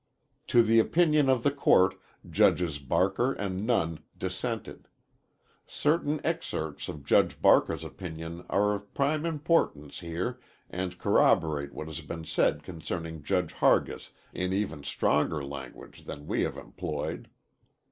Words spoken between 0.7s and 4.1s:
opinion of the court Judges Barker and Nunn